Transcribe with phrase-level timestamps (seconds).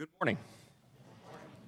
[0.00, 0.38] Good morning.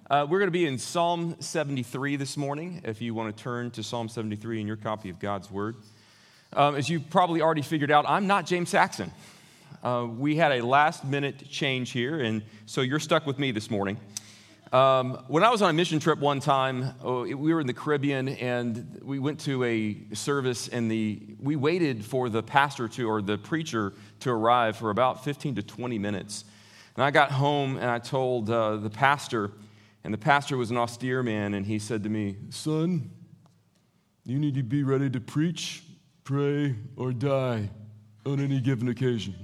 [0.09, 2.81] Uh, we're going to be in Psalm 73 this morning.
[2.83, 5.77] If you want to turn to Psalm 73 in your copy of God's Word.
[6.55, 9.13] Um, as you probably already figured out, I'm not James Saxon.
[9.83, 13.71] Uh, we had a last minute change here, and so you're stuck with me this
[13.71, 13.99] morning.
[14.73, 17.75] Um, when I was on a mission trip one time, oh, we were in the
[17.75, 23.11] Caribbean and we went to a service, and the, we waited for the pastor to,
[23.11, 26.47] or the preacher to arrive for about 15 to 20 minutes.
[26.97, 29.53] And I got home and I told uh, the pastor,
[30.05, 33.11] and the pastor was an austere man, and he said to me, Son,
[34.25, 35.83] you need to be ready to preach,
[36.25, 37.71] pray, or die
[38.27, 39.35] on any given occasion.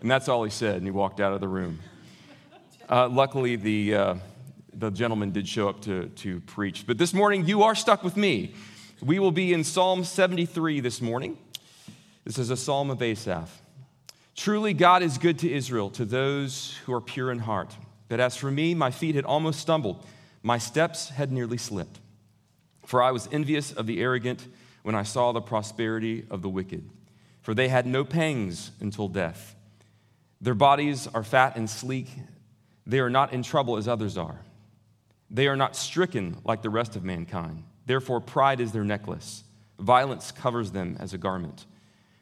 [0.00, 1.78] and that's all he said, and he walked out of the room.
[2.90, 4.14] Uh, luckily, the, uh,
[4.74, 6.84] the gentleman did show up to, to preach.
[6.86, 8.54] But this morning, you are stuck with me.
[9.00, 11.38] We will be in Psalm 73 this morning.
[12.24, 13.61] This is a psalm of Asaph.
[14.34, 17.76] Truly, God is good to Israel, to those who are pure in heart.
[18.08, 20.04] But as for me, my feet had almost stumbled,
[20.42, 22.00] my steps had nearly slipped.
[22.86, 24.46] For I was envious of the arrogant
[24.82, 26.88] when I saw the prosperity of the wicked,
[27.42, 29.54] for they had no pangs until death.
[30.40, 32.08] Their bodies are fat and sleek,
[32.86, 34.40] they are not in trouble as others are.
[35.30, 37.62] They are not stricken like the rest of mankind.
[37.86, 39.44] Therefore, pride is their necklace,
[39.78, 41.64] violence covers them as a garment.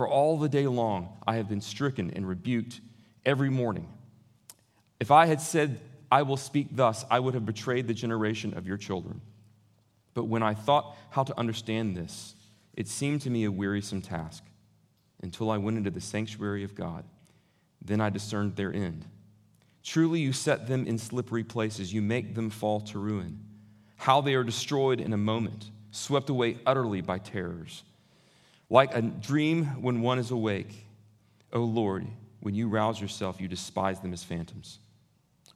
[0.00, 2.80] For all the day long I have been stricken and rebuked
[3.26, 3.86] every morning.
[4.98, 5.78] If I had said,
[6.10, 9.20] I will speak thus, I would have betrayed the generation of your children.
[10.14, 12.34] But when I thought how to understand this,
[12.72, 14.42] it seemed to me a wearisome task
[15.22, 17.04] until I went into the sanctuary of God.
[17.84, 19.04] Then I discerned their end.
[19.84, 23.38] Truly, you set them in slippery places, you make them fall to ruin.
[23.96, 27.82] How they are destroyed in a moment, swept away utterly by terrors.
[28.70, 30.86] Like a dream when one is awake,
[31.52, 32.06] O Lord,
[32.38, 34.78] when you rouse yourself, you despise them as phantoms.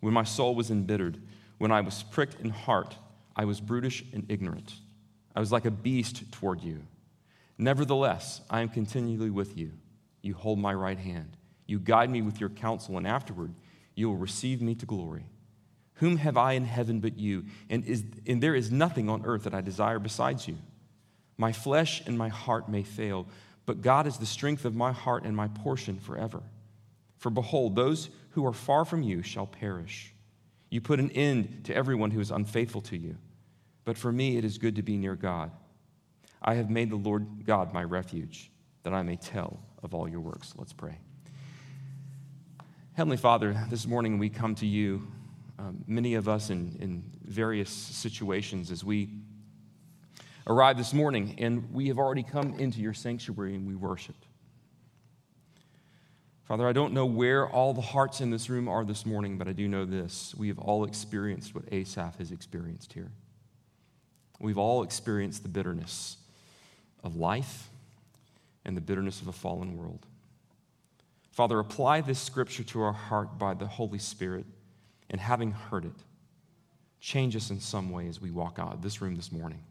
[0.01, 1.23] When my soul was embittered,
[1.59, 2.97] when I was pricked in heart,
[3.37, 4.75] I was brutish and ignorant.
[5.35, 6.83] I was like a beast toward you.
[7.57, 9.73] Nevertheless, I am continually with you.
[10.21, 11.37] You hold my right hand.
[11.67, 13.55] You guide me with your counsel, and afterward
[13.95, 15.25] you will receive me to glory.
[15.95, 17.45] Whom have I in heaven but you?
[17.71, 20.59] And, is, and there is nothing on earth that I desire besides you.
[21.37, 23.27] My flesh and my heart may fail,
[23.67, 26.43] but God is the strength of my heart and my portion forever.
[27.19, 30.12] For behold, those who are far from you shall perish.
[30.71, 33.17] You put an end to everyone who is unfaithful to you.
[33.84, 35.50] But for me, it is good to be near God.
[36.43, 38.51] I have made the Lord God my refuge,
[38.83, 40.53] that I may tell of all your works.
[40.56, 40.99] Let's pray.
[42.95, 45.06] Heavenly Father, this morning we come to you,
[45.59, 49.09] um, many of us in, in various situations, as we
[50.47, 54.27] arrived this morning, and we have already come into your sanctuary and we worshiped.
[56.44, 59.49] Father, I don't know where all the hearts in this room are this morning, but
[59.49, 60.34] I do know this.
[60.37, 63.10] We have all experienced what Asaph has experienced here.
[64.38, 66.19] We've all experienced the bitterness
[67.03, 67.71] of life
[68.66, 70.06] and the bitterness of a fallen world.
[71.31, 74.44] Father, apply this scripture to our heart by the Holy Spirit,
[75.09, 75.93] and having heard it,
[77.00, 79.62] change us in some way as we walk out of this room this morning.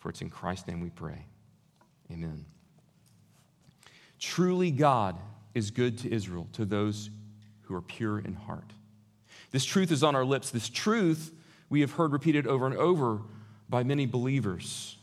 [0.00, 1.26] For it's in Christ's name we pray.
[2.10, 2.44] Amen.
[4.18, 5.16] Truly, God
[5.54, 7.10] is good to Israel, to those
[7.62, 8.72] who are pure in heart.
[9.50, 10.50] This truth is on our lips.
[10.50, 11.32] This truth
[11.68, 13.20] we have heard repeated over and over
[13.68, 14.96] by many believers.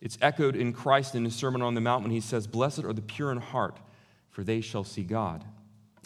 [0.00, 2.92] It's echoed in Christ in his Sermon on the Mount when he says, Blessed are
[2.92, 3.76] the pure in heart,
[4.30, 5.44] for they shall see God.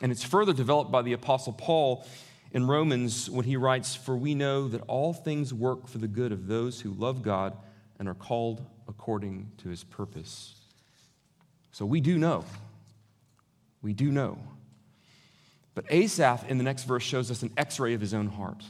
[0.02, 2.04] And it's further developed by the Apostle Paul
[2.52, 6.32] in Romans when he writes, For we know that all things work for the good
[6.32, 7.56] of those who love God
[8.04, 10.56] and are called according to his purpose.
[11.72, 12.44] So we do know.
[13.80, 14.36] We do know.
[15.74, 18.62] But Asaph in the next verse shows us an x ray of his own heart,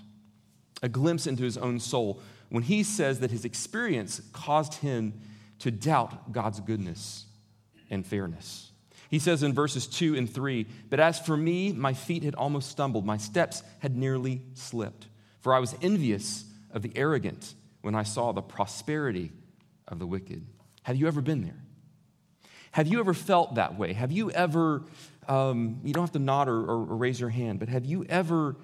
[0.84, 5.20] a glimpse into his own soul when he says that his experience caused him
[5.58, 7.26] to doubt God's goodness
[7.90, 8.70] and fairness.
[9.10, 12.70] He says in verses 2 and 3 But as for me, my feet had almost
[12.70, 15.08] stumbled, my steps had nearly slipped,
[15.40, 17.54] for I was envious of the arrogant
[17.84, 19.30] when I saw the prosperity
[19.86, 20.46] of the wicked.
[20.84, 21.60] Have you ever been there?
[22.72, 23.92] Have you ever felt that way?
[23.92, 24.82] Have you ever,
[25.28, 28.56] um, you don't have to nod or, or, raise your hand, but have you ever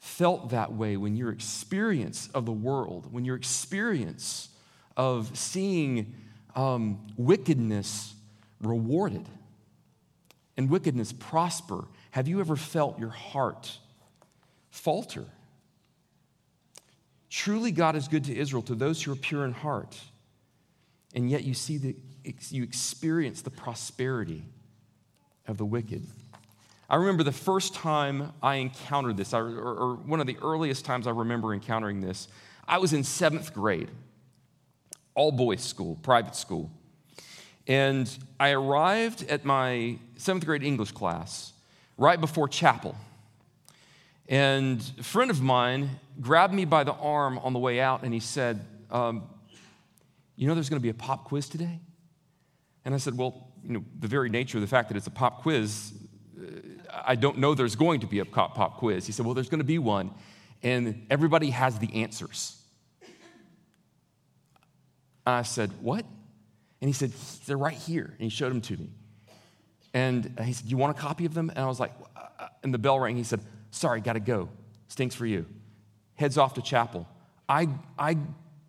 [0.00, 4.48] felt that way when your experience of the world, when your experience
[4.96, 6.12] of seeing
[6.56, 8.12] um, wickedness
[8.60, 9.26] rewarded
[10.56, 11.84] and wickedness prosper?
[12.10, 13.78] Have you ever felt your heart
[14.70, 15.26] falter?
[17.34, 19.98] Truly, God is good to Israel, to those who are pure in heart.
[21.16, 21.96] And yet you see that
[22.50, 24.44] you experience the prosperity
[25.48, 26.06] of the wicked.
[26.88, 31.10] I remember the first time I encountered this, or, one of the earliest times I
[31.10, 32.28] remember encountering this.
[32.68, 33.88] I was in seventh grade,
[35.16, 36.70] all boys school, private school.
[37.66, 38.08] And
[38.38, 41.52] I arrived at my seventh grade English class
[41.98, 42.94] right before chapel.
[44.28, 45.90] And a friend of mine
[46.20, 49.24] grabbed me by the arm on the way out and he said, um,
[50.36, 51.80] You know, there's going to be a pop quiz today?
[52.84, 55.10] And I said, Well, you know, the very nature of the fact that it's a
[55.10, 55.92] pop quiz,
[56.38, 59.06] uh, I don't know there's going to be a pop, pop quiz.
[59.06, 60.10] He said, Well, there's going to be one,
[60.62, 62.60] and everybody has the answers.
[65.26, 66.04] I said, What?
[66.80, 67.12] And he said,
[67.46, 68.06] They're right here.
[68.06, 68.90] And he showed them to me.
[69.92, 71.50] And he said, You want a copy of them?
[71.50, 73.16] And I was like, uh, And the bell rang.
[73.16, 73.40] He said,
[73.74, 74.48] Sorry, got to go.
[74.86, 75.46] Stinks for you.
[76.14, 77.08] Heads off to chapel.
[77.48, 77.68] I,
[77.98, 78.16] I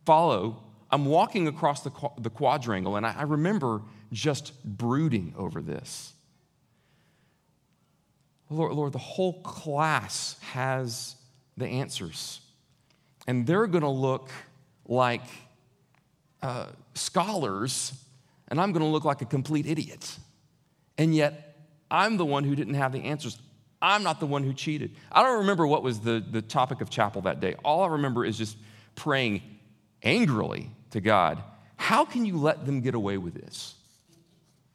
[0.03, 0.63] follow.
[0.89, 6.13] I'm walking across the, the quadrangle, and I, I remember just brooding over this.
[8.49, 11.15] Lord, Lord, the whole class has
[11.55, 12.41] the answers.
[13.27, 14.31] And they're going to look
[14.87, 15.25] like
[16.41, 17.93] uh, scholars,
[18.47, 20.17] and I'm going to look like a complete idiot.
[20.97, 21.57] And yet,
[21.91, 23.37] I'm the one who didn't have the answers.
[23.85, 24.95] I'm not the one who cheated.
[25.11, 27.53] I don't remember what was the, the topic of chapel that day.
[27.63, 28.57] All I remember is just
[28.95, 29.43] praying
[30.01, 31.41] angrily to God
[31.77, 33.75] How can you let them get away with this?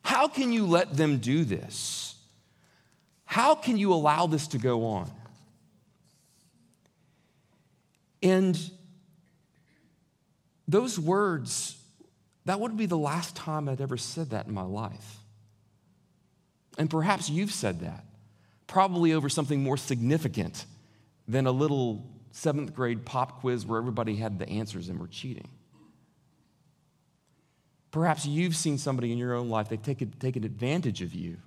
[0.02, 2.14] How can you let them do this?
[3.24, 5.10] How can you allow this to go on?
[8.22, 8.58] And
[10.68, 11.76] those words,
[12.44, 15.16] that would be the last time I'd ever said that in my life.
[16.78, 18.04] And perhaps you've said that,
[18.70, 20.64] probably over something more significant
[21.26, 25.48] than a little seventh grade pop quiz where everybody had the answers and were cheating.
[27.90, 31.38] Perhaps you've seen somebody in your own life, they've taken, taken advantage of you.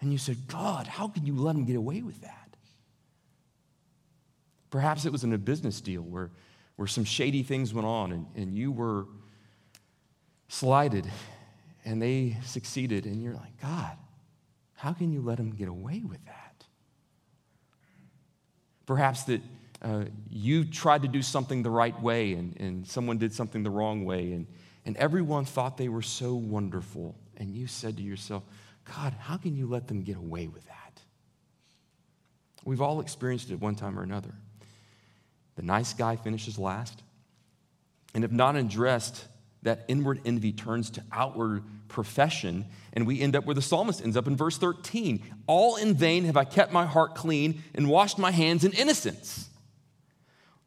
[0.00, 2.56] And you said, God, how can you let them get away with that?
[4.70, 6.30] Perhaps it was in a business deal where,
[6.76, 9.06] where some shady things went on and, and you were
[10.46, 11.10] slighted
[11.84, 13.96] and they succeeded, and you're like, God,
[14.80, 16.64] how can you let them get away with that?
[18.86, 19.42] Perhaps that
[19.82, 23.70] uh, you tried to do something the right way and, and someone did something the
[23.70, 24.46] wrong way, and,
[24.86, 27.14] and everyone thought they were so wonderful.
[27.36, 28.42] And you said to yourself,
[28.96, 31.02] God, how can you let them get away with that?
[32.64, 34.32] We've all experienced it one time or another.
[35.56, 37.02] The nice guy finishes last.
[38.14, 39.26] And if not addressed,
[39.62, 44.16] that inward envy turns to outward profession, and we end up where the psalmist ends
[44.16, 45.22] up in verse 13.
[45.46, 49.50] All in vain have I kept my heart clean and washed my hands in innocence.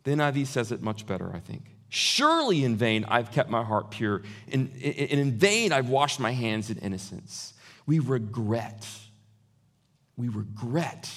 [0.04, 1.64] The NIV says it much better, I think.
[1.90, 6.70] Surely in vain I've kept my heart pure, and, in vain I've washed my hands
[6.70, 7.54] in innocence.
[7.86, 8.88] We regret,
[10.18, 11.10] we regret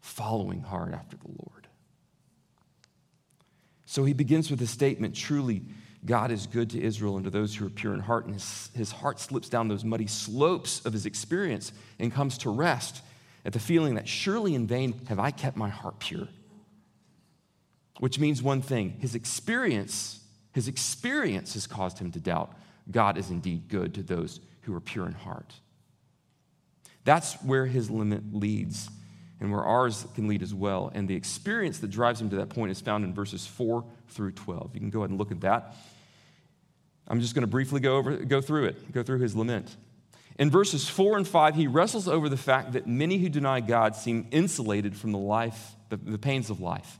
[0.00, 1.66] following hard after the Lord.
[3.86, 5.62] So he begins with a statement truly,
[6.06, 8.26] God is good to Israel and to those who are pure in heart.
[8.26, 12.50] And his, his heart slips down those muddy slopes of his experience and comes to
[12.50, 13.02] rest
[13.44, 16.28] at the feeling that surely in vain have I kept my heart pure.
[17.98, 20.20] Which means one thing his experience,
[20.52, 22.56] his experience has caused him to doubt
[22.90, 25.54] God is indeed good to those who are pure in heart.
[27.04, 28.90] That's where his limit leads
[29.40, 30.90] and where ours can lead as well.
[30.94, 34.32] And the experience that drives him to that point is found in verses 4 through
[34.32, 34.70] 12.
[34.74, 35.74] You can go ahead and look at that.
[37.08, 39.76] I'm just going to briefly go, over, go through it, go through his lament.
[40.38, 43.96] In verses 4 and 5, he wrestles over the fact that many who deny God
[43.96, 46.98] seem insulated from the life, the, the pains of life.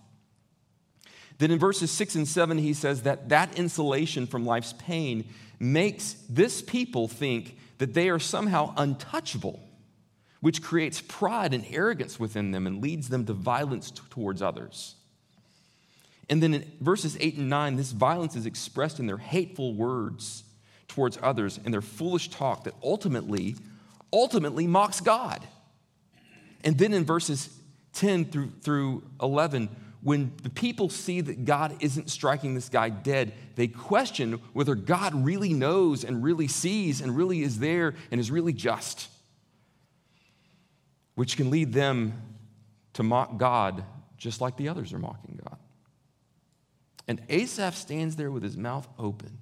[1.38, 5.26] Then in verses 6 and 7, he says that that insulation from life's pain
[5.58, 9.60] makes this people think that they are somehow untouchable,
[10.40, 14.95] which creates pride and arrogance within them and leads them to violence t- towards others.
[16.28, 20.44] And then in verses 8 and 9, this violence is expressed in their hateful words
[20.88, 23.56] towards others and their foolish talk that ultimately,
[24.12, 25.46] ultimately mocks God.
[26.64, 27.48] And then in verses
[27.92, 29.68] 10 through, through 11,
[30.02, 35.14] when the people see that God isn't striking this guy dead, they question whether God
[35.24, 39.08] really knows and really sees and really is there and is really just,
[41.14, 42.20] which can lead them
[42.94, 43.84] to mock God
[44.16, 45.58] just like the others are mocking God.
[47.08, 49.38] And Asaph stands there with his mouth open,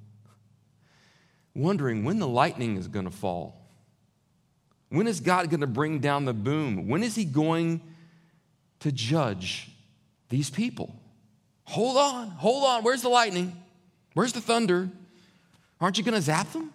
[1.55, 3.61] wondering when the lightning is going to fall.
[4.91, 6.89] When is God going to bring down the boom?
[6.89, 7.81] When is he going
[8.81, 9.71] to judge
[10.29, 10.95] these people?
[11.65, 12.85] Hold on, hold on.
[12.85, 13.57] Where's the lightning?
[14.13, 14.91] Where's the thunder?
[15.81, 16.73] Aren't you going to zap them?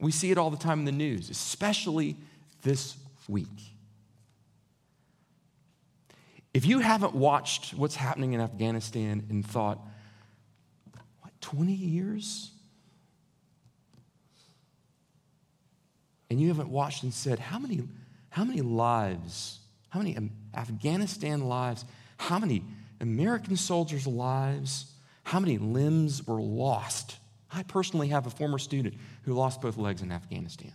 [0.00, 2.16] We see it all the time in the news, especially
[2.62, 2.96] this
[3.28, 3.71] week.
[6.54, 9.78] If you haven't watched what's happening in Afghanistan and thought,
[11.20, 12.50] what, 20 years?
[16.30, 17.82] And you haven't watched and said, how many,
[18.30, 20.16] how many lives, how many
[20.54, 21.84] Afghanistan lives,
[22.18, 22.64] how many
[23.00, 24.92] American soldiers' lives,
[25.24, 27.16] how many limbs were lost?
[27.50, 30.72] I personally have a former student who lost both legs in Afghanistan.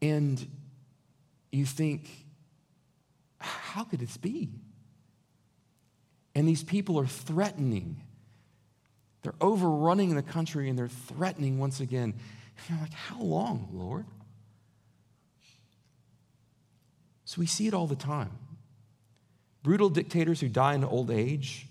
[0.00, 0.46] And
[1.56, 2.08] you think,
[3.38, 4.50] how could this be?
[6.34, 8.02] And these people are threatening.
[9.22, 12.14] They're overrunning the country and they're threatening once again.
[12.58, 14.06] And you're like, how long, Lord?
[17.24, 18.30] So we see it all the time.
[19.62, 21.66] Brutal dictators who die in old age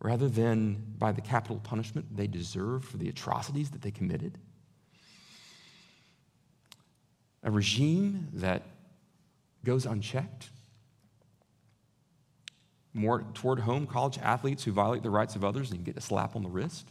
[0.00, 4.36] rather than by the capital punishment they deserve for the atrocities that they committed.
[7.42, 8.62] A regime that
[9.64, 10.50] goes unchecked.
[12.92, 16.36] More toward home, college athletes who violate the rights of others and get a slap
[16.36, 16.88] on the wrist.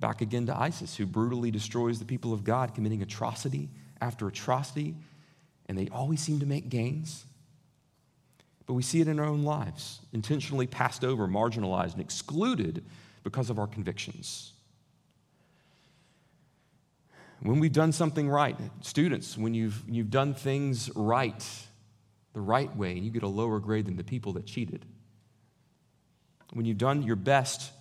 [0.00, 4.96] Back again to ISIS, who brutally destroys the people of God, committing atrocity after atrocity,
[5.66, 7.24] and they always seem to make gains.
[8.66, 12.84] But we see it in our own lives, intentionally passed over, marginalized, and excluded
[13.22, 14.52] because of our convictions
[17.40, 21.44] when we've done something right, students, when you've, you've done things right,
[22.32, 24.84] the right way, and you get a lower grade than the people that cheated.
[26.52, 27.72] When you've done your best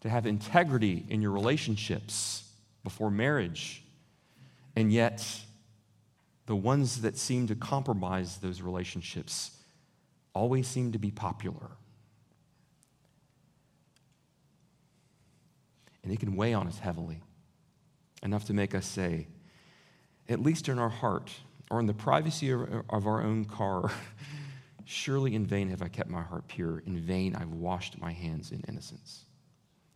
[0.00, 2.50] to have integrity in your relationships
[2.82, 3.84] before marriage,
[4.74, 5.24] and yet
[6.46, 9.52] the ones that seem to compromise those relationships
[10.34, 11.70] always seem to be popular.
[16.02, 17.20] And it can weigh on us heavily
[18.22, 19.26] enough to make us say,
[20.28, 21.32] at least in our heart
[21.70, 23.90] or in the privacy of our own car,
[24.84, 26.82] surely in vain have I kept my heart pure.
[26.86, 29.24] In vain I've washed my hands in innocence.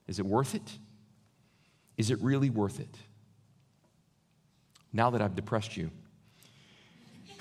[0.06, 0.78] Is it worth it?
[1.96, 2.96] Is it really worth it?
[4.92, 5.90] Now that I've depressed you,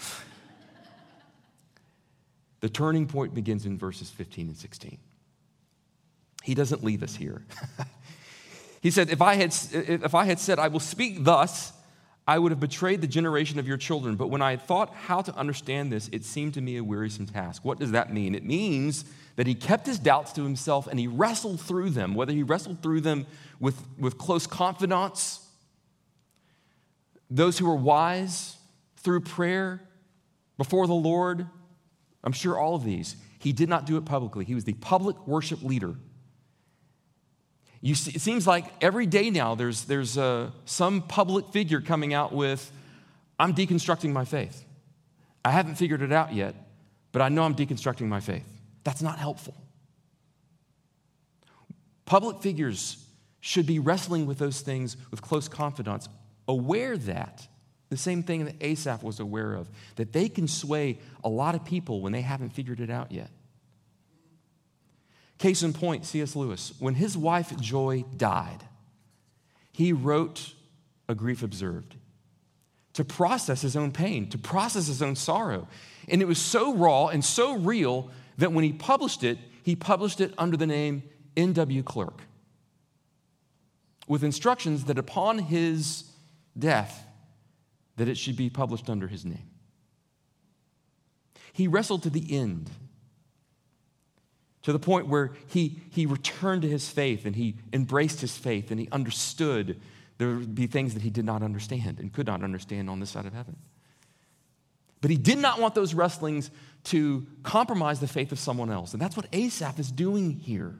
[2.59, 4.97] the turning point begins in verses 15 and 16.
[6.43, 7.45] He doesn't leave us here.
[8.85, 11.73] He said, if I, had, if I had said, I will speak thus,
[12.27, 14.15] I would have betrayed the generation of your children.
[14.15, 17.65] But when I thought how to understand this, it seemed to me a wearisome task.
[17.65, 18.35] What does that mean?
[18.35, 19.05] It means
[19.37, 22.83] that he kept his doubts to himself and he wrestled through them, whether he wrestled
[22.83, 23.25] through them
[23.59, 25.43] with, with close confidants,
[27.27, 28.55] those who were wise,
[28.97, 29.81] through prayer,
[30.59, 31.47] before the Lord.
[32.23, 33.15] I'm sure all of these.
[33.39, 34.45] He did not do it publicly.
[34.45, 35.95] He was the public worship leader
[37.85, 42.15] you see, it seems like every day now there's, there's uh, some public figure coming
[42.15, 42.71] out with,
[43.37, 44.65] I'm deconstructing my faith.
[45.45, 46.55] I haven't figured it out yet,
[47.11, 48.43] but I know I'm deconstructing my faith.
[48.83, 49.53] That's not helpful.
[52.05, 53.05] Public figures
[53.39, 56.09] should be wrestling with those things with close confidence,
[56.47, 57.47] aware that
[57.89, 61.63] the same thing that Asaph was aware of, that they can sway a lot of
[61.63, 63.29] people when they haven't figured it out yet.
[65.37, 66.35] Case in point, C.S.
[66.35, 68.63] Lewis, when his wife Joy died,
[69.71, 70.53] he wrote
[71.09, 71.95] A Grief Observed
[72.95, 75.67] to process his own pain, to process his own sorrow.
[76.07, 80.21] And it was so raw and so real that when he published it, he published
[80.21, 81.03] it under the name
[81.35, 81.83] N.W.
[81.83, 82.21] Clerk,
[84.07, 86.05] with instructions that upon his
[86.57, 87.05] death,
[87.97, 89.49] that it should be published under his name.
[91.51, 92.69] He wrestled to the end
[94.65, 98.71] to the point where he, he returned to his faith and he embraced his faith
[98.71, 99.79] and he understood
[100.17, 103.11] there would be things that he did not understand and could not understand on this
[103.11, 103.55] side of heaven.
[105.01, 106.49] But he did not want those wrestlings
[106.85, 108.93] to compromise the faith of someone else.
[108.93, 110.73] And that's what Asaph is doing here.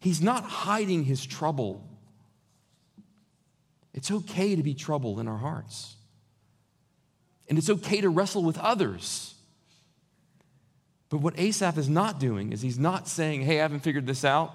[0.00, 1.88] He's not hiding his trouble.
[3.94, 5.94] It's okay to be troubled in our hearts.
[7.48, 9.31] And it's okay to wrestle with others.
[11.12, 14.24] But what Asaph is not doing is he's not saying, hey, I haven't figured this
[14.24, 14.50] out,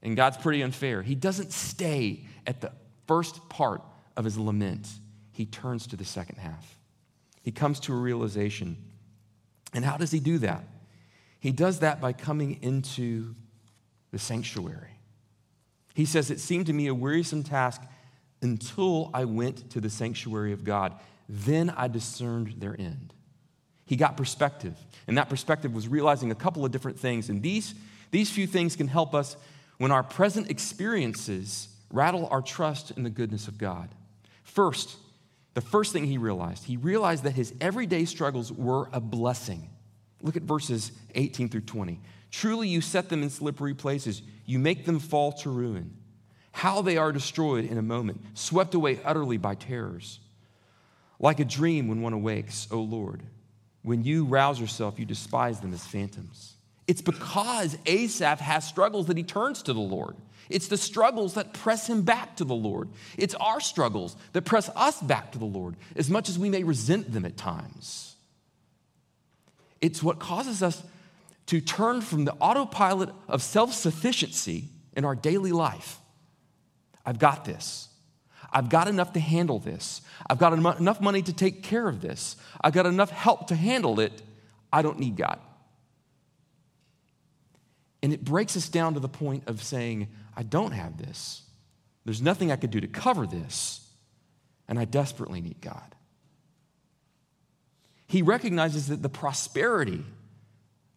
[0.00, 1.02] and God's pretty unfair.
[1.02, 2.70] He doesn't stay at the
[3.08, 3.82] first part
[4.16, 4.86] of his lament,
[5.32, 6.78] he turns to the second half.
[7.42, 8.76] He comes to a realization.
[9.74, 10.62] And how does he do that?
[11.40, 13.34] He does that by coming into
[14.12, 15.00] the sanctuary.
[15.94, 17.82] He says, It seemed to me a wearisome task
[18.40, 20.94] until I went to the sanctuary of God.
[21.28, 23.14] Then I discerned their end.
[23.92, 24.74] He got perspective,
[25.06, 27.28] and that perspective was realizing a couple of different things.
[27.28, 27.74] And these,
[28.10, 29.36] these few things can help us
[29.76, 33.90] when our present experiences rattle our trust in the goodness of God.
[34.44, 34.96] First,
[35.52, 39.68] the first thing he realized, he realized that his everyday struggles were a blessing.
[40.22, 42.00] Look at verses 18 through 20.
[42.30, 45.94] Truly, you set them in slippery places, you make them fall to ruin.
[46.52, 50.18] How they are destroyed in a moment, swept away utterly by terrors.
[51.20, 53.22] Like a dream when one awakes, O Lord.
[53.82, 56.54] When you rouse yourself, you despise them as phantoms.
[56.86, 60.16] It's because Asaph has struggles that he turns to the Lord.
[60.48, 62.88] It's the struggles that press him back to the Lord.
[63.16, 66.64] It's our struggles that press us back to the Lord, as much as we may
[66.64, 68.16] resent them at times.
[69.80, 70.82] It's what causes us
[71.46, 75.98] to turn from the autopilot of self sufficiency in our daily life.
[77.04, 77.88] I've got this.
[78.52, 80.02] I've got enough to handle this.
[80.28, 82.36] I've got enough money to take care of this.
[82.60, 84.22] I've got enough help to handle it.
[84.72, 85.38] I don't need God.
[88.02, 91.42] And it breaks us down to the point of saying, I don't have this.
[92.04, 93.80] There's nothing I could do to cover this.
[94.68, 95.94] And I desperately need God.
[98.06, 100.04] He recognizes that the prosperity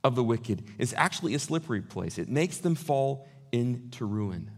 [0.03, 4.51] of the wicked is actually a slippery place, it makes them fall into ruin.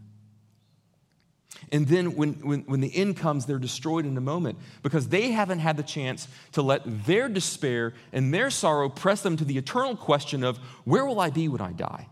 [1.70, 5.32] And then when, when, when, the end comes, they're destroyed in a moment because they
[5.32, 9.58] haven't had the chance to let their despair and their sorrow press them to the
[9.58, 12.08] eternal question of where will I be when I die?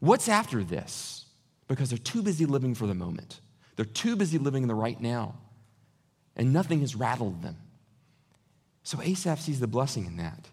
[0.00, 1.26] What's after this?
[1.68, 3.40] Because they're too busy living for the moment.
[3.76, 5.34] They're too busy living in the right now.
[6.36, 7.56] And nothing has rattled them.
[8.82, 10.48] So Asaph sees the blessing in that.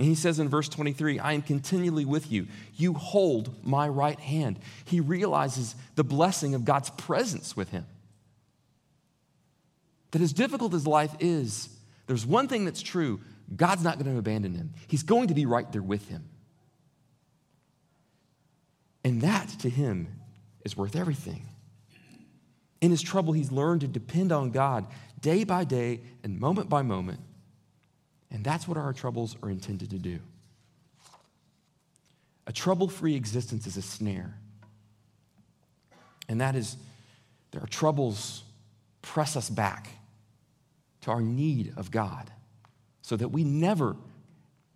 [0.00, 2.46] And he says in verse 23, I am continually with you.
[2.74, 4.58] You hold my right hand.
[4.86, 7.84] He realizes the blessing of God's presence with him.
[10.12, 11.68] That as difficult as life is,
[12.06, 13.20] there's one thing that's true
[13.54, 16.24] God's not going to abandon him, He's going to be right there with him.
[19.04, 20.08] And that to him
[20.64, 21.46] is worth everything.
[22.80, 24.86] In his trouble, he's learned to depend on God
[25.20, 27.20] day by day and moment by moment.
[28.30, 30.20] And that's what our troubles are intended to do.
[32.46, 34.34] A trouble free existence is a snare.
[36.28, 36.76] And that is,
[37.50, 38.42] there are troubles
[39.02, 39.88] press us back
[41.02, 42.30] to our need of God
[43.02, 43.96] so that we never,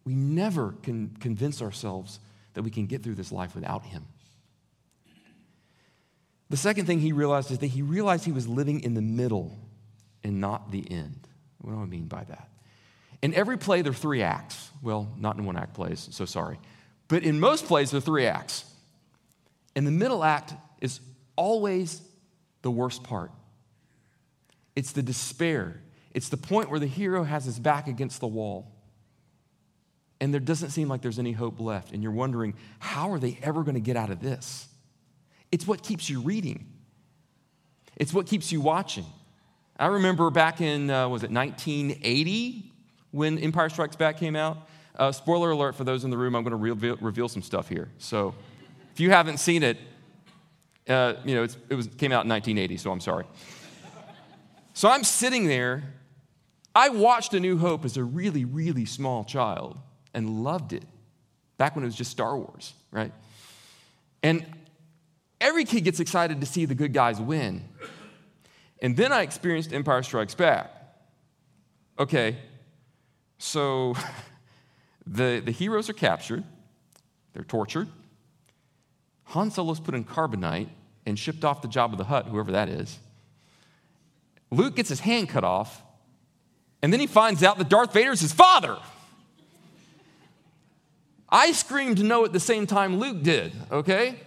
[0.04, 2.18] we never can convince ourselves
[2.54, 4.04] that we can get through this life without Him.
[6.50, 9.58] The second thing he realized is that he realized he was living in the middle
[10.22, 11.26] and not the end.
[11.58, 12.48] What do I mean by that?
[13.22, 14.70] In every play, there are three acts.
[14.82, 16.58] Well, not in one act plays, so sorry.
[17.08, 18.64] But in most plays, there are three acts.
[19.76, 21.00] And the middle act is
[21.36, 22.02] always
[22.62, 23.30] the worst part.
[24.76, 25.80] It's the despair.
[26.12, 28.70] It's the point where the hero has his back against the wall.
[30.20, 31.92] And there doesn't seem like there's any hope left.
[31.92, 34.68] And you're wondering, how are they ever going to get out of this?
[35.50, 36.66] It's what keeps you reading,
[37.96, 39.06] it's what keeps you watching.
[39.76, 42.73] I remember back in, uh, was it 1980
[43.14, 44.68] when Empire Strikes Back came out?
[44.96, 47.68] Uh, spoiler alert for those in the room, I'm going to reveal, reveal some stuff
[47.68, 47.88] here.
[47.98, 48.34] So
[48.92, 49.78] if you haven't seen it,
[50.88, 53.24] uh, you know, it was, came out in 1980, so I'm sorry.
[54.72, 55.84] So I'm sitting there.
[56.74, 59.78] I watched A New Hope as a really, really small child
[60.12, 60.82] and loved it
[61.56, 63.12] back when it was just Star Wars, right?
[64.24, 64.44] And
[65.40, 67.62] every kid gets excited to see the good guys win.
[68.82, 70.72] And then I experienced Empire Strikes Back.
[71.96, 72.36] Okay,
[73.38, 73.94] so
[75.06, 76.44] the, the heroes are captured,
[77.32, 77.88] they're tortured.
[79.28, 80.68] Han Solo's put in carbonite
[81.06, 82.98] and shipped off the Jabba the Hutt, whoever that is.
[84.50, 85.82] Luke gets his hand cut off,
[86.82, 88.78] and then he finds out that Darth Vader's his father.
[91.28, 94.20] I screamed no at the same time Luke did, okay?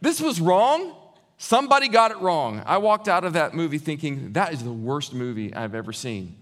[0.00, 0.96] This was wrong.
[1.38, 2.62] Somebody got it wrong.
[2.66, 6.36] I walked out of that movie thinking, that is the worst movie I've ever seen.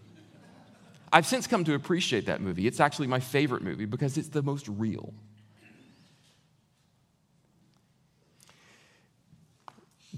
[1.13, 2.67] I've since come to appreciate that movie.
[2.67, 5.13] It's actually my favorite movie because it's the most real.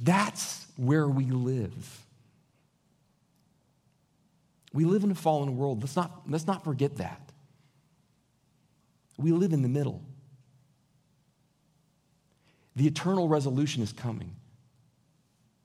[0.00, 2.00] That's where we live.
[4.72, 5.82] We live in a fallen world.
[5.82, 7.20] Let's not, let's not forget that.
[9.16, 10.02] We live in the middle.
[12.76, 14.34] The eternal resolution is coming.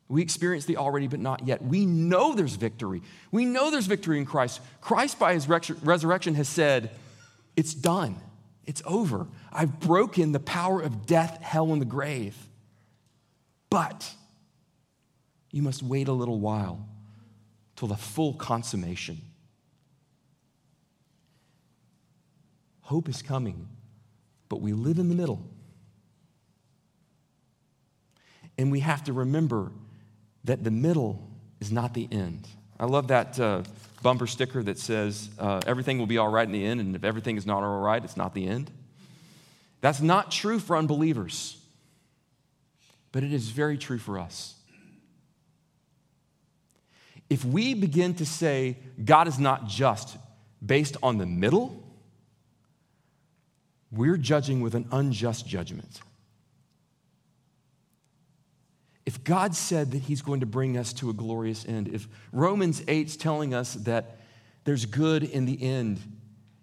[0.09, 1.61] We experience the already but not yet.
[1.61, 3.03] We know there's victory.
[3.31, 4.59] We know there's victory in Christ.
[4.81, 6.89] Christ, by his resurrection, has said,
[7.55, 8.17] It's done.
[8.65, 9.27] It's over.
[9.51, 12.35] I've broken the power of death, hell, and the grave.
[13.69, 14.11] But
[15.51, 16.87] you must wait a little while
[17.75, 19.21] till the full consummation.
[22.81, 23.67] Hope is coming,
[24.49, 25.47] but we live in the middle.
[28.57, 29.71] And we have to remember
[30.49, 32.47] that the middle is not the end.
[32.79, 33.61] I love that uh,
[34.01, 37.03] bumper sticker that says, uh, everything will be all right in the end, and if
[37.03, 38.71] everything is not all right, it's not the end.
[39.81, 41.55] That's not true for unbelievers,
[43.11, 44.55] but it is very true for us.
[47.29, 50.17] If we begin to say God is not just
[50.65, 51.83] based on the middle,
[53.91, 56.01] we're judging with an unjust judgment.
[59.09, 62.83] If God said that He's going to bring us to a glorious end, if Romans
[62.87, 64.19] 8 is telling us that
[64.65, 65.99] there's good in the end,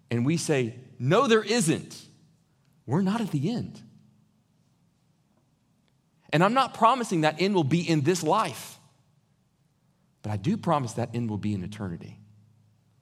[0.09, 2.01] and we say, no, there isn't,
[2.85, 3.81] we're not at the end.
[6.31, 8.79] And I'm not promising that end will be in this life,
[10.21, 12.17] but I do promise that end will be in eternity.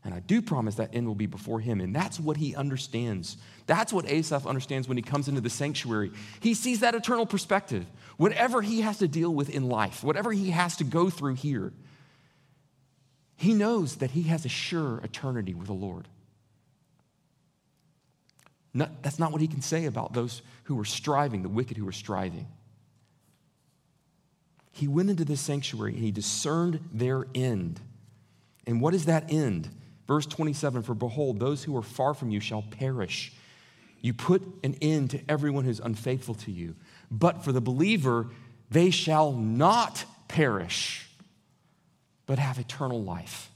[0.05, 1.81] And I do promise that end will be before him.
[1.81, 3.37] And that's what he understands.
[3.65, 6.11] That's what Asaph understands when he comes into the sanctuary.
[6.39, 7.87] He sees that eternal perspective.
[8.17, 11.73] Whatever he has to deal with in life, whatever he has to go through here,
[13.35, 16.07] he knows that he has a sure eternity with the Lord.
[18.73, 21.91] that's not what he can say about those who were striving, the wicked who were
[21.91, 22.47] striving.
[24.71, 27.79] He went into this sanctuary and he discerned their end.
[28.67, 29.69] And what is that end?
[30.07, 33.33] Verse 27 For behold, those who are far from you shall perish.
[34.01, 36.75] You put an end to everyone who's unfaithful to you.
[37.09, 38.27] But for the believer,
[38.69, 41.09] they shall not perish,
[42.25, 43.49] but have eternal life.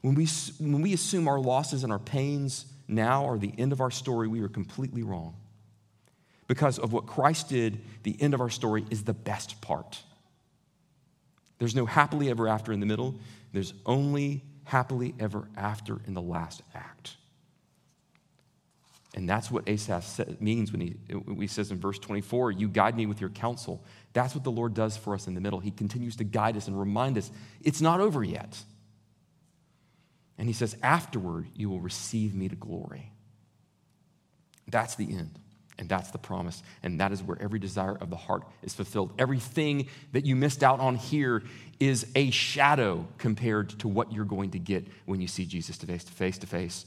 [0.00, 0.26] When we,
[0.58, 4.26] when we assume our losses and our pains now are the end of our story,
[4.26, 5.36] we are completely wrong.
[6.48, 10.02] Because of what Christ did, the end of our story is the best part.
[11.58, 13.14] There's no happily ever after in the middle,
[13.52, 17.16] there's only happily ever after in the last act.
[19.14, 20.94] And that's what Asaph means when he,
[21.38, 23.84] he says in verse 24, You guide me with your counsel.
[24.14, 25.60] That's what the Lord does for us in the middle.
[25.60, 27.30] He continues to guide us and remind us
[27.62, 28.62] it's not over yet.
[30.38, 33.12] And he says, Afterward, you will receive me to glory.
[34.66, 35.38] That's the end.
[35.78, 36.62] And that's the promise.
[36.82, 39.12] And that is where every desire of the heart is fulfilled.
[39.18, 41.42] Everything that you missed out on here
[41.80, 46.38] is a shadow compared to what you're going to get when you see Jesus face
[46.38, 46.86] to face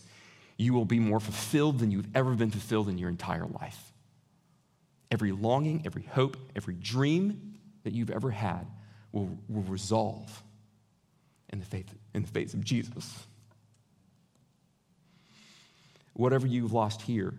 [0.58, 3.94] you will be more fulfilled than you've ever been fulfilled in your entire life.
[5.12, 8.66] Every longing, every hope, every dream that you've ever had
[9.12, 10.44] will, will resolve
[11.50, 13.28] in the, faith, in the face of Jesus.
[16.14, 17.34] Whatever you've lost here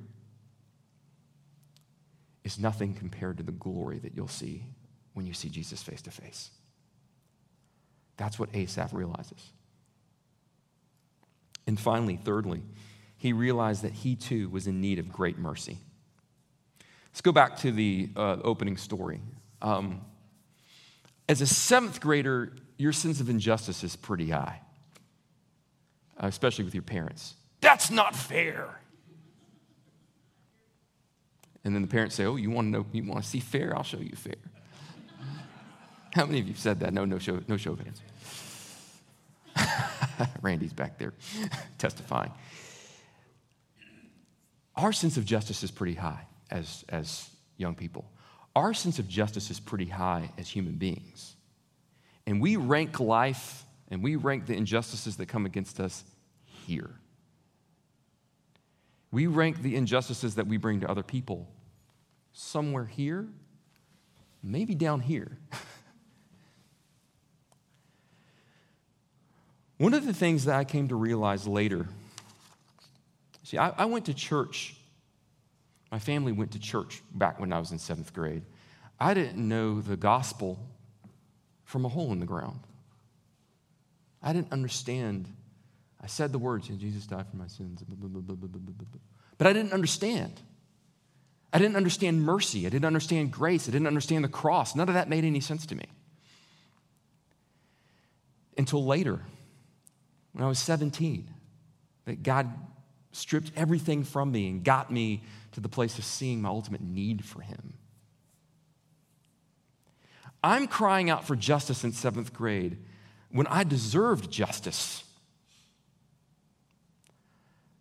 [2.47, 4.65] is nothing compared to the glory that you'll see
[5.15, 6.51] when you see Jesus face to face.
[8.17, 9.51] That's what Asaph realizes.
[11.67, 12.63] And finally, thirdly,
[13.19, 15.79] he realized that he too was in need of great mercy.
[17.09, 19.21] Let's go back to the uh, opening story.
[19.61, 20.03] Um,
[21.29, 24.61] as a seventh grader, your sense of injustice is pretty high,
[26.23, 27.35] uh, especially with your parents.
[27.61, 28.81] That's not fair.
[31.67, 32.87] And then the parents say, "Oh, you want to know?
[32.93, 33.77] You want to see fair?
[33.77, 34.37] I'll show you fair."
[36.15, 36.95] How many of you said that?
[36.95, 38.01] No, no show, no show of hands.
[40.43, 41.13] Randy's back there
[41.79, 42.33] testifying
[44.77, 48.05] our sense of justice is pretty high as, as young people.
[48.55, 51.35] Our sense of justice is pretty high as human beings.
[52.27, 56.05] And we rank life and we rank the injustices that come against us
[56.67, 56.91] here.
[59.11, 61.49] We rank the injustices that we bring to other people
[62.39, 63.27] somewhere here,
[64.43, 65.39] maybe down here.
[69.79, 71.87] One of the things that I came to realize later
[73.47, 74.75] See, I, I went to church.
[75.93, 78.43] My family went to church back when I was in seventh grade.
[78.99, 80.59] I didn't know the gospel
[81.63, 82.59] from a hole in the ground.
[84.21, 85.33] I didn't understand.
[86.03, 87.85] I said the words, Jesus died for my sins,
[89.39, 90.33] but I didn't understand.
[91.53, 92.67] I didn't understand mercy.
[92.67, 93.69] I didn't understand grace.
[93.69, 94.75] I didn't understand the cross.
[94.75, 95.87] None of that made any sense to me.
[98.59, 99.21] Until later,
[100.33, 101.29] when I was 17,
[102.07, 102.53] that God
[103.13, 107.25] stripped everything from me and got me to the place of seeing my ultimate need
[107.25, 107.75] for Him.
[110.43, 112.79] I'm crying out for justice in seventh grade
[113.31, 115.03] when I deserved justice.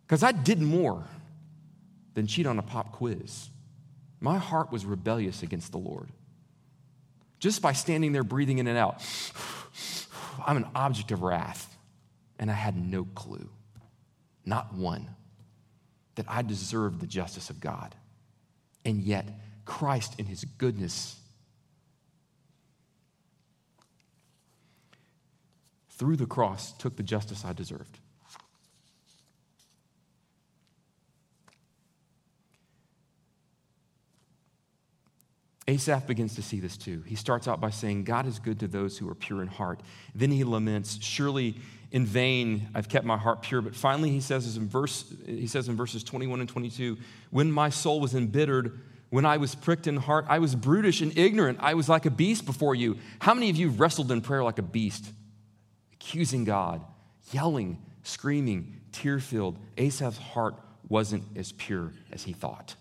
[0.06, 1.04] Because I did more
[2.14, 3.50] than cheat on a pop quiz.
[4.20, 6.08] My heart was rebellious against the Lord.
[7.38, 9.02] Just by standing there breathing in and out,
[10.46, 11.72] I'm an object of wrath.
[12.38, 13.48] And I had no clue,
[14.44, 15.08] not one,
[16.16, 17.94] that I deserved the justice of God.
[18.84, 19.26] And yet,
[19.64, 21.16] Christ, in his goodness,
[25.90, 27.98] through the cross, took the justice I deserved.
[35.68, 37.02] Asaph begins to see this too.
[37.06, 39.80] He starts out by saying, God is good to those who are pure in heart.
[40.14, 41.56] Then he laments, Surely
[41.90, 43.60] in vain I've kept my heart pure.
[43.60, 46.96] But finally he says in verse, he says in verses 21 and 22,
[47.30, 48.78] When my soul was embittered,
[49.10, 51.58] when I was pricked in heart, I was brutish and ignorant.
[51.60, 52.98] I was like a beast before you.
[53.20, 55.12] How many of you wrestled in prayer like a beast?
[55.94, 56.84] Accusing God,
[57.32, 59.58] yelling, screaming, tear filled.
[59.76, 60.54] Asaph's heart
[60.88, 62.76] wasn't as pure as he thought.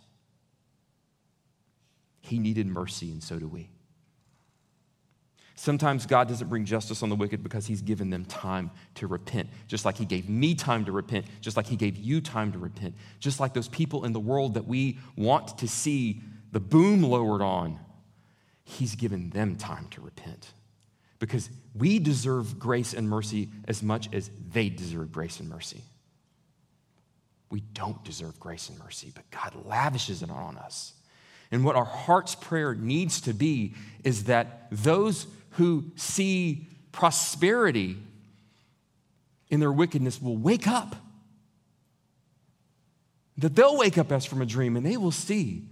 [2.25, 3.69] He needed mercy, and so do we.
[5.53, 9.49] Sometimes God doesn't bring justice on the wicked because He's given them time to repent,
[9.67, 12.57] just like He gave me time to repent, just like He gave you time to
[12.57, 17.03] repent, just like those people in the world that we want to see the boom
[17.03, 17.79] lowered on.
[18.63, 20.51] He's given them time to repent
[21.19, 25.83] because we deserve grace and mercy as much as they deserve grace and mercy.
[27.51, 30.93] We don't deserve grace and mercy, but God lavishes it on us.
[31.51, 37.97] And what our heart's prayer needs to be is that those who see prosperity
[39.49, 40.95] in their wickedness will wake up.
[43.37, 45.63] That they'll wake up as from a dream and they will see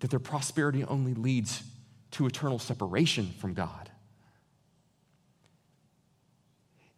[0.00, 1.62] that their prosperity only leads
[2.12, 3.90] to eternal separation from God.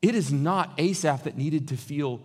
[0.03, 2.23] It is not Asaph that needed to feel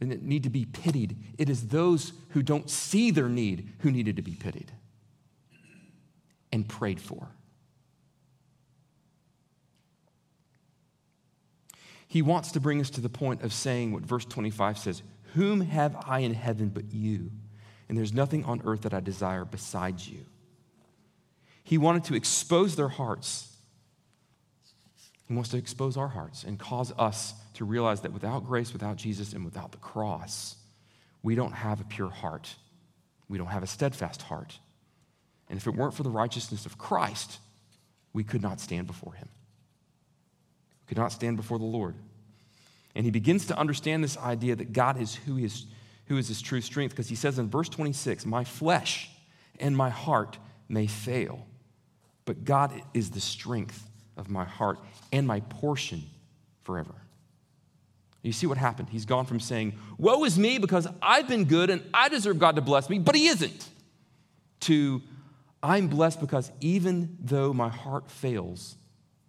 [0.00, 1.16] and need to be pitied.
[1.38, 4.72] It is those who don't see their need who needed to be pitied
[6.52, 7.28] and prayed for.
[12.06, 15.02] He wants to bring us to the point of saying what verse 25 says
[15.34, 17.30] Whom have I in heaven but you?
[17.88, 20.26] And there's nothing on earth that I desire besides you.
[21.64, 23.48] He wanted to expose their hearts.
[25.26, 28.96] He wants to expose our hearts and cause us to realize that without grace, without
[28.96, 30.56] Jesus, and without the cross,
[31.22, 32.54] we don't have a pure heart.
[33.28, 34.58] We don't have a steadfast heart.
[35.52, 37.38] And if it weren't for the righteousness of Christ,
[38.14, 39.28] we could not stand before him.
[40.80, 41.94] We could not stand before the Lord.
[42.94, 45.66] And he begins to understand this idea that God is who is,
[46.06, 49.10] who is his true strength, because he says in verse 26, My flesh
[49.60, 50.38] and my heart
[50.70, 51.46] may fail,
[52.24, 54.78] but God is the strength of my heart
[55.12, 56.02] and my portion
[56.62, 56.94] forever.
[58.22, 58.88] You see what happened?
[58.88, 62.56] He's gone from saying, Woe is me because I've been good and I deserve God
[62.56, 63.68] to bless me, but he isn't,
[64.60, 65.02] to
[65.62, 68.76] I'm blessed because even though my heart fails,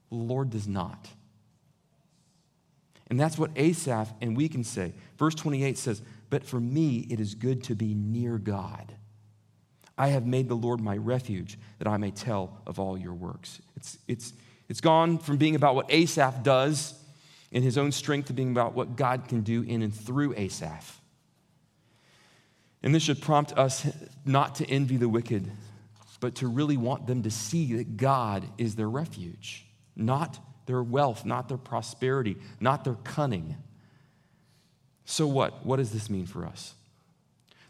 [0.09, 1.07] the Lord does not.
[3.07, 4.93] And that's what Asaph and we can say.
[5.17, 8.93] Verse 28 says, But for me it is good to be near God.
[9.97, 13.61] I have made the Lord my refuge that I may tell of all your works.
[13.75, 14.33] It's, it's,
[14.67, 16.95] it's gone from being about what Asaph does
[17.51, 20.99] in his own strength to being about what God can do in and through Asaph.
[22.81, 23.85] And this should prompt us
[24.25, 25.49] not to envy the wicked,
[26.23, 31.25] but to really want them to see that God is their refuge, not their wealth,
[31.25, 33.57] not their prosperity, not their cunning.
[35.03, 35.65] So, what?
[35.65, 36.75] What does this mean for us?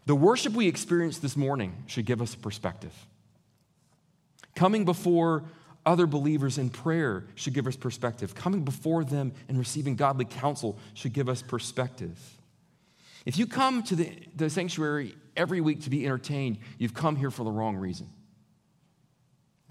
[0.05, 2.93] The worship we experienced this morning should give us a perspective.
[4.55, 5.45] Coming before
[5.83, 8.35] other believers in prayer should give us perspective.
[8.35, 12.19] Coming before them and receiving godly counsel should give us perspective.
[13.25, 17.31] If you come to the, the sanctuary every week to be entertained, you've come here
[17.31, 18.09] for the wrong reason.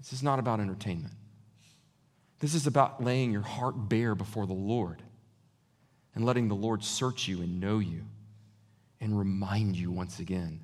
[0.03, 1.13] This is not about entertainment.
[2.39, 5.01] This is about laying your heart bare before the Lord
[6.13, 8.03] and letting the Lord search you and know you
[8.99, 10.59] and remind you once again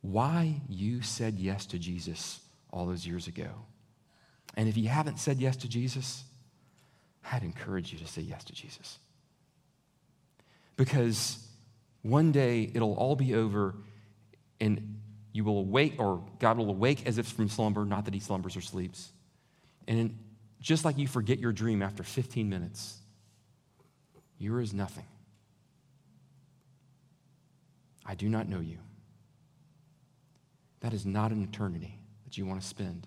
[0.00, 2.38] why you said yes to Jesus
[2.72, 3.48] all those years ago.
[4.56, 6.22] And if you haven't said yes to Jesus,
[7.32, 9.00] I'd encourage you to say yes to Jesus.
[10.76, 11.44] Because
[12.02, 13.74] one day it'll all be over
[14.60, 14.95] and
[15.36, 18.56] you will awake, or God will awake as if from slumber, not that he slumbers
[18.56, 19.12] or sleeps.
[19.86, 20.18] And
[20.60, 22.96] just like you forget your dream after 15 minutes,
[24.38, 25.04] you are as nothing.
[28.06, 28.78] I do not know you.
[30.80, 33.06] That is not an eternity that you want to spend.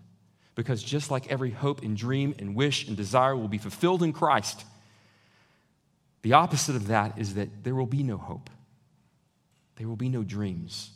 [0.59, 4.11] because just like every hope and dream and wish and desire will be fulfilled in
[4.11, 4.65] Christ,
[6.21, 8.49] the opposite of that is that there will be no hope,
[9.77, 10.91] there will be no dreams.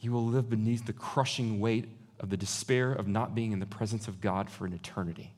[0.00, 3.66] You will live beneath the crushing weight of the despair of not being in the
[3.66, 5.32] presence of God for an eternity.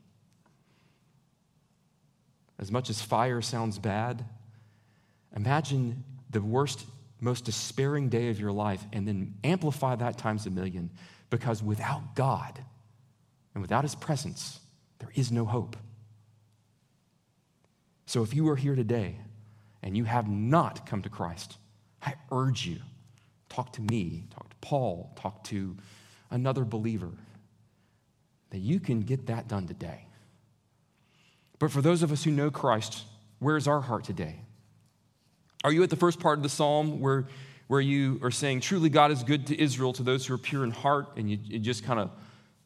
[2.59, 4.23] As much as fire sounds bad,
[5.35, 6.85] imagine the worst,
[7.19, 10.89] most despairing day of your life and then amplify that times a million
[11.29, 12.63] because without God
[13.53, 14.59] and without His presence,
[14.99, 15.75] there is no hope.
[18.05, 19.17] So if you are here today
[19.81, 21.57] and you have not come to Christ,
[22.01, 22.79] I urge you
[23.49, 25.75] talk to me, talk to Paul, talk to
[26.31, 27.11] another believer,
[28.51, 30.05] that you can get that done today.
[31.59, 33.03] But for those of us who know Christ,
[33.39, 34.39] where's our heart today?
[35.65, 37.25] Are you at the first part of the psalm where,
[37.67, 40.63] where you are saying, Truly God is good to Israel, to those who are pure
[40.63, 42.09] in heart, and you, you just kind of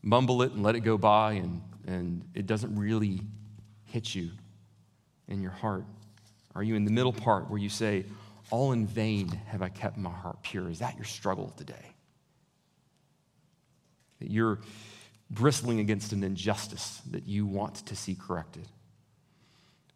[0.03, 3.21] mumble it and let it go by, and, and it doesn't really
[3.85, 4.29] hit you
[5.27, 5.83] in your heart?
[6.53, 8.05] Are you in the middle part where you say,
[8.49, 10.69] All in vain have I kept my heart pure?
[10.69, 11.93] Is that your struggle today?
[14.19, 14.59] That you're
[15.29, 18.67] bristling against an injustice that you want to see corrected?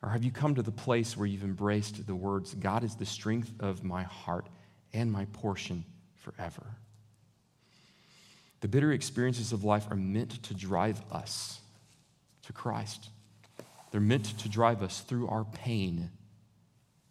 [0.03, 3.05] Or have you come to the place where you've embraced the words, God is the
[3.05, 4.47] strength of my heart
[4.93, 5.85] and my portion
[6.17, 6.65] forever?
[8.61, 11.59] The bitter experiences of life are meant to drive us
[12.43, 13.09] to Christ.
[13.91, 16.11] They're meant to drive us through our pain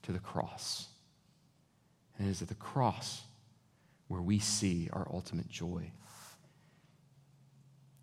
[0.03, 0.89] to the cross.
[2.21, 3.23] And it is at the cross
[4.09, 5.91] where we see our ultimate joy.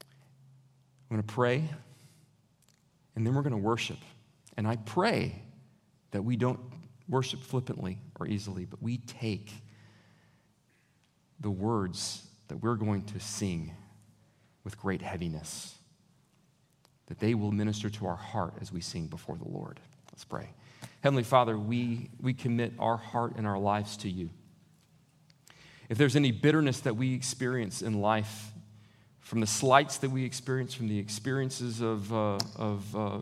[0.01, 1.63] I'm going to pray,
[3.15, 3.99] and then we're going to worship.
[4.57, 5.43] And I pray
[6.09, 6.59] that we don't
[7.07, 9.51] worship flippantly or easily, but we take
[11.39, 13.71] the words that we're going to sing
[14.63, 15.75] with great heaviness,
[17.05, 19.79] that they will minister to our heart as we sing before the Lord.
[20.11, 20.49] Let's pray.
[21.01, 24.29] Heavenly Father, we, we commit our heart and our lives to you.
[25.89, 28.51] If there's any bitterness that we experience in life,
[29.19, 33.19] from the slights that we experience, from the experiences of, uh, of uh,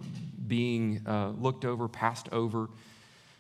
[0.47, 2.69] being uh, looked over, passed over,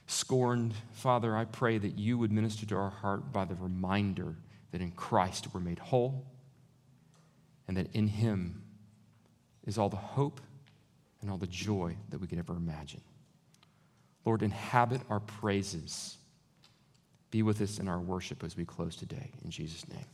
[0.07, 0.73] scorned.
[0.93, 4.35] Father, I pray that you would minister to our heart by the reminder
[4.71, 6.25] that in Christ we're made whole
[7.67, 8.63] and that in him
[9.65, 10.41] is all the hope
[11.21, 13.01] and all the joy that we could ever imagine.
[14.25, 16.17] Lord, inhabit our praises.
[17.31, 19.31] Be with us in our worship as we close today.
[19.43, 20.05] In Jesus' name.